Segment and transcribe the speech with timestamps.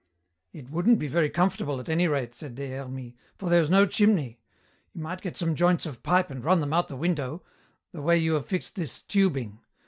[0.51, 3.85] "It wouldn't be very comfortable at any rate," said Des Hermies, "for there is no
[3.85, 4.39] chimney.
[4.93, 7.43] You might get some joints of pipe and run them out of the window,
[7.91, 9.59] the way you have fixed this tubing.